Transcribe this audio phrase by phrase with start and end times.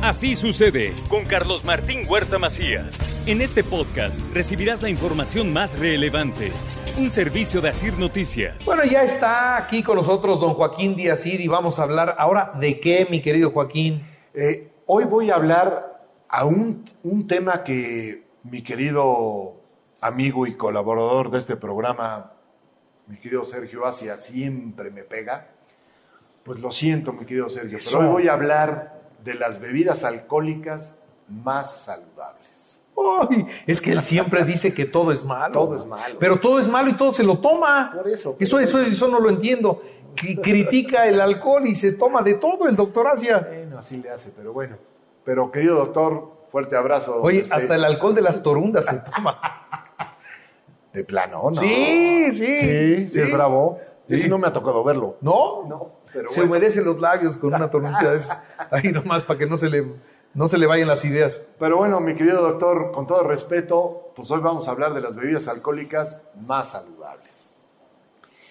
[0.00, 2.96] Así sucede con Carlos Martín Huerta Macías.
[3.26, 6.52] En este podcast recibirás la información más relevante.
[6.96, 8.64] Un servicio de Asir Noticias.
[8.64, 12.78] Bueno, ya está aquí con nosotros don Joaquín Díaz y vamos a hablar ahora de
[12.78, 14.06] qué, mi querido Joaquín.
[14.34, 19.56] Eh, hoy voy a hablar a un, un tema que mi querido
[20.00, 22.34] amigo y colaborador de este programa,
[23.08, 25.48] mi querido Sergio Asia, siempre me pega.
[26.44, 30.94] Pues lo siento, mi querido Sergio, pero hoy voy a hablar de las bebidas alcohólicas
[31.28, 32.80] más saludables.
[32.96, 35.52] Ay, es que él siempre dice que todo es malo.
[35.52, 36.16] Todo es malo.
[36.18, 37.92] Pero todo es malo y todo se lo toma.
[37.94, 38.36] Por eso.
[38.38, 39.82] Eso, eso, eso no lo entiendo.
[40.16, 43.46] Que critica el alcohol y se toma de todo el doctor Asia.
[43.48, 44.76] Bueno, así le hace, pero bueno.
[45.24, 47.20] Pero querido doctor, fuerte abrazo.
[47.20, 47.78] Oye, donde hasta estés.
[47.78, 49.40] el alcohol de las torundas se toma.
[50.92, 51.60] De plano, ¿no?
[51.60, 52.56] Sí, sí.
[52.56, 53.78] Sí, sí, es bravo.
[54.08, 54.16] Sí.
[54.16, 55.18] Ese no me ha tocado verlo.
[55.20, 55.64] ¿No?
[55.68, 56.52] No, pero se bueno.
[56.52, 58.14] humedecen los labios con una torunta.
[58.14, 58.30] Es
[58.70, 59.86] ahí nomás para que no se le,
[60.34, 61.42] no se le vayan las ideas.
[61.58, 65.16] Pero bueno, mi querido doctor, con todo respeto, pues hoy vamos a hablar de las
[65.16, 67.54] bebidas alcohólicas más saludables.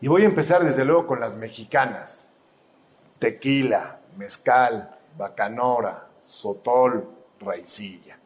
[0.00, 2.24] Y voy a empezar desde luego con las mexicanas.
[3.18, 7.08] Tequila, mezcal, bacanora, sotol,
[7.40, 8.18] raicilla.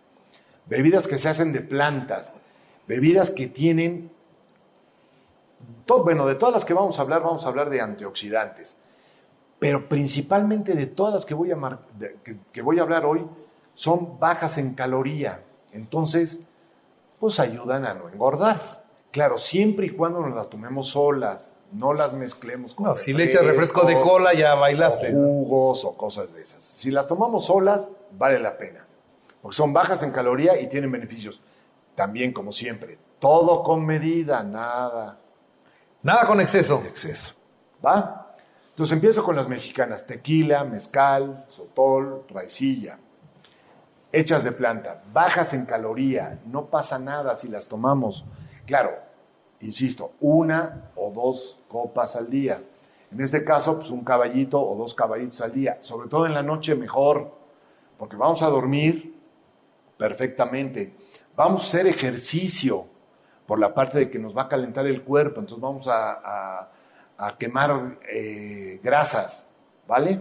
[0.66, 2.34] Bebidas que se hacen de plantas,
[2.86, 4.10] bebidas que tienen,
[5.86, 8.78] bueno, de todas las que vamos a hablar, vamos a hablar de antioxidantes.
[9.62, 13.06] Pero principalmente de todas las que voy a, mar- de- que- que voy a hablar
[13.06, 13.24] hoy,
[13.74, 15.42] son bajas en caloría.
[15.72, 16.41] Entonces,
[17.20, 18.82] pues ayudan a no engordar.
[19.12, 23.24] Claro, siempre y cuando nos las tomemos solas, no las mezclemos con No, si le
[23.24, 25.14] echas refresco de cola ya bailaste.
[25.14, 26.62] o jugos o cosas de esas.
[26.64, 28.84] Si las tomamos solas, vale la pena.
[29.41, 31.41] Porque son bajas en caloría y tienen beneficios.
[31.94, 35.19] También, como siempre, todo con medida, nada
[36.02, 36.82] Nada con exceso.
[36.86, 37.34] exceso.
[37.84, 38.22] ¿Va?
[38.73, 42.98] Entonces empiezo con las mexicanas: tequila, mezcal, sotol, raicilla.
[44.11, 48.27] Hechas de planta, bajas en caloría, no pasa nada si las tomamos.
[48.67, 48.93] Claro,
[49.61, 52.62] insisto, una o dos copas al día.
[53.11, 55.78] En este caso, pues un caballito o dos caballitos al día.
[55.81, 57.31] Sobre todo en la noche mejor,
[57.99, 59.19] porque vamos a dormir
[59.97, 60.94] perfectamente.
[61.37, 62.87] Vamos a hacer ejercicio
[63.47, 66.71] por la parte de que nos va a calentar el cuerpo, entonces vamos a, a-
[67.19, 69.47] a quemar eh, grasas,
[69.87, 70.21] ¿vale?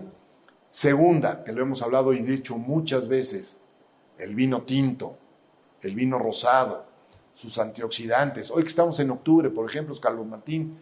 [0.68, 3.58] Segunda, que lo hemos hablado y dicho muchas veces,
[4.18, 5.18] el vino tinto,
[5.82, 6.86] el vino rosado,
[7.34, 8.52] sus antioxidantes.
[8.52, 10.78] Hoy que estamos en octubre, por ejemplo, Carlos Martín,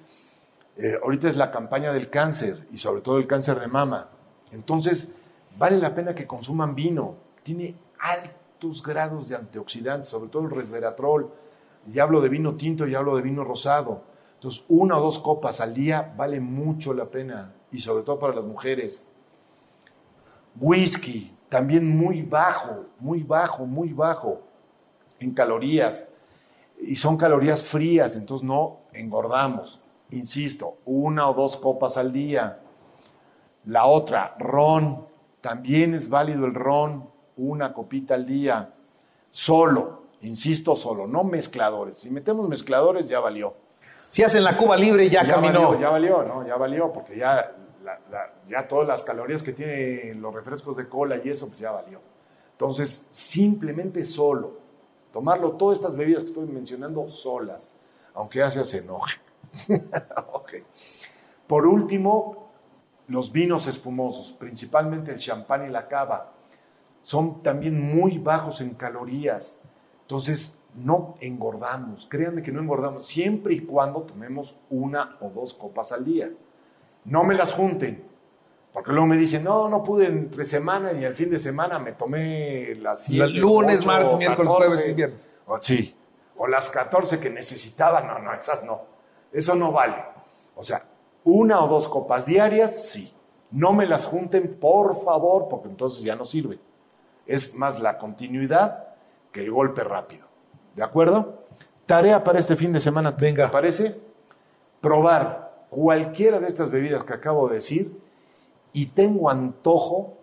[0.77, 4.09] eh, ahorita es la campaña del cáncer y sobre todo el cáncer de mama.
[4.51, 5.09] Entonces,
[5.57, 7.15] vale la pena que consuman vino.
[7.43, 11.31] Tiene altos grados de antioxidantes, sobre todo el resveratrol.
[11.87, 14.03] Ya hablo de vino tinto y hablo de vino rosado.
[14.39, 18.35] Entonces, una o dos copas al día vale mucho la pena y sobre todo para
[18.35, 19.05] las mujeres.
[20.61, 24.39] Whisky, también muy bajo, muy bajo, muy bajo
[25.19, 26.07] en calorías.
[26.79, 29.81] Y son calorías frías, entonces no engordamos.
[30.11, 32.61] Insisto, una o dos copas al día.
[33.65, 35.05] La otra, ron.
[35.41, 38.73] También es válido el ron, una copita al día.
[39.31, 41.97] Solo, insisto, solo, no mezcladores.
[41.97, 43.67] Si metemos mezcladores, ya valió.
[44.09, 45.69] Si hacen la Cuba libre ya, caminó.
[45.69, 46.45] Valió, ya valió, ¿no?
[46.45, 50.89] Ya valió, porque ya, la- la- ya todas las calorías que tienen los refrescos de
[50.89, 52.01] cola y eso, pues ya valió.
[52.51, 54.57] Entonces, simplemente solo.
[55.13, 57.71] Tomarlo, todas estas bebidas que estoy mencionando, solas,
[58.13, 59.19] aunque ya se enoje.
[61.47, 62.49] Por último,
[63.07, 66.31] los vinos espumosos, principalmente el champán y la cava,
[67.01, 69.57] son también muy bajos en calorías.
[70.01, 72.05] Entonces, no engordamos.
[72.05, 76.29] Créanme que no engordamos, siempre y cuando tomemos una o dos copas al día.
[77.05, 78.03] No me las junten,
[78.73, 81.93] porque luego me dicen, no, no pude entre semana y el fin de semana me
[81.93, 84.67] tomé las siete, lunes, ocho, martes, miércoles, 14.
[84.67, 85.29] jueves y viernes.
[85.47, 85.95] O, sí,
[86.37, 88.83] o las 14 que necesitaba, no, no, esas no.
[89.31, 90.03] Eso no vale.
[90.55, 90.83] O sea,
[91.23, 93.13] una o dos copas diarias, sí.
[93.51, 96.59] No me las junten, por favor, porque entonces ya no sirve.
[97.25, 98.87] Es más la continuidad
[99.31, 100.28] que el golpe rápido.
[100.75, 101.43] ¿De acuerdo?
[101.85, 103.45] Tarea para este fin de semana, Venga.
[103.47, 103.99] ¿te parece?
[104.81, 107.99] Probar cualquiera de estas bebidas que acabo de decir
[108.73, 110.17] y tengo antojo,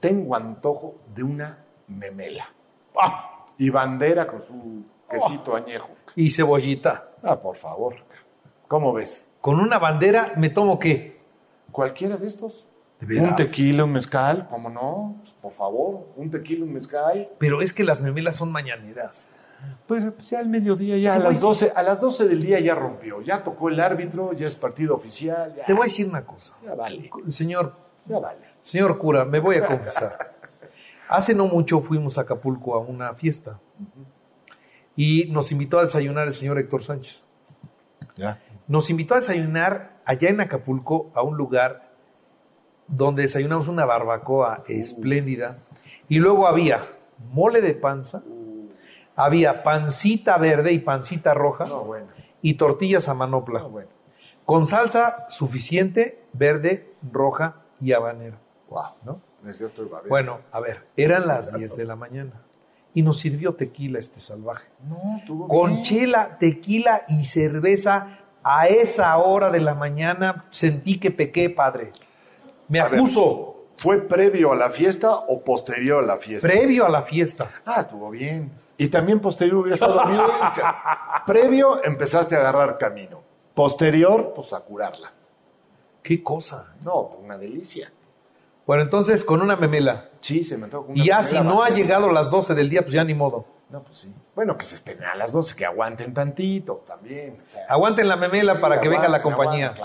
[0.00, 1.58] tengo antojo de una
[1.88, 2.52] memela.
[3.00, 3.44] ¡Ah!
[3.58, 5.90] Y bandera con su quesito añejo.
[6.16, 7.10] Y cebollita.
[7.22, 7.94] Ah, por favor.
[8.68, 9.24] ¿Cómo ves?
[9.40, 11.20] Con una bandera me tomo qué?
[11.70, 12.68] Cualquiera de estos.
[13.00, 13.20] ¿De?
[13.20, 15.16] Un tequila, un mezcal, ¿cómo no?
[15.20, 17.28] Pues, por favor, un tequila, un mezcal.
[17.38, 19.30] Pero es que las memelas son mañaneras.
[19.86, 22.74] Pues, pues ya al mediodía, ya a las, 12, a las 12 del día ya
[22.74, 23.20] rompió.
[23.20, 25.54] Ya tocó el árbitro, ya es partido oficial.
[25.56, 26.56] Ya, Te voy a decir una cosa.
[26.64, 27.74] ya vale, Señor,
[28.06, 28.40] ya vale.
[28.60, 30.34] señor cura, me voy a confesar.
[31.08, 33.58] Hace no mucho fuimos a Acapulco a una fiesta
[34.96, 37.24] y nos invitó a desayunar el señor Héctor Sánchez.
[38.16, 38.40] Ya.
[38.66, 41.92] Nos invitó a desayunar allá en Acapulco a un lugar
[42.88, 45.58] donde desayunamos una barbacoa espléndida
[46.08, 46.86] y luego había
[47.32, 48.22] mole de panza,
[49.16, 52.06] había pancita verde y pancita roja No, bueno.
[52.40, 53.88] y tortillas a manopla, No, bueno.
[54.44, 58.36] con salsa suficiente, verde, roja y habanero.
[58.70, 58.82] Wow.
[59.04, 59.20] ¿no?
[60.08, 62.32] Bueno, a ver, eran las 10 de la mañana
[62.94, 64.68] y nos sirvió tequila este salvaje.
[64.88, 65.82] No, estuvo Con bien.
[65.82, 71.92] chela, tequila y cerveza a esa hora de la mañana sentí que pequé, padre.
[72.68, 72.98] Me A ver.
[73.00, 76.46] acuso, ¿Fue previo a la fiesta o posterior a la fiesta?
[76.46, 77.50] previo a la fiesta.
[77.64, 78.52] Ah, estuvo bien.
[78.76, 83.22] Y también posterior hubiera estado ca- Previo empezaste a agarrar camino.
[83.54, 85.12] Posterior, pues a curarla.
[86.02, 86.74] ¿Qué cosa?
[86.84, 87.92] No, una delicia.
[88.66, 90.08] Bueno, entonces con una memela.
[90.20, 92.70] Sí, se me con Y una ya primera si no ha llegado las 12 del
[92.70, 93.44] día, pues ya ni modo.
[93.70, 94.12] No, pues sí.
[94.34, 97.38] Bueno, que se esperen a las 12, que aguanten tantito también.
[97.44, 99.68] o sea, Aguanten la memela para que venga la compañía.
[99.68, 99.84] aguanten,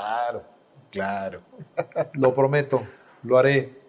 [0.91, 1.41] Claro,
[1.75, 2.09] claro.
[2.13, 2.81] Lo prometo,
[3.23, 3.79] lo haré.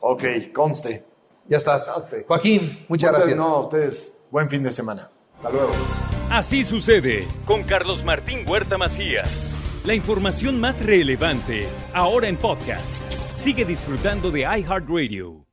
[0.00, 0.22] Ok,
[0.54, 1.04] conste.
[1.46, 1.88] Ya estás.
[1.90, 2.24] Conste.
[2.26, 3.36] Joaquín, muchas gracias.
[3.36, 5.08] No, a ustedes, buen fin de semana.
[5.36, 5.72] Hasta luego.
[6.28, 9.52] Así sucede con Carlos Martín Huerta Macías.
[9.84, 12.96] La información más relevante ahora en podcast.
[13.36, 15.43] Sigue disfrutando de iHeartRadio.